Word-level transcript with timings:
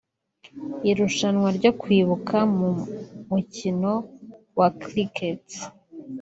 Irushanwa 0.89 1.49
ryo 1.57 1.71
kwibuka 1.81 2.37
mu 2.57 2.69
mukino 3.29 3.91
wa 4.59 4.67
Cricket 4.81 5.43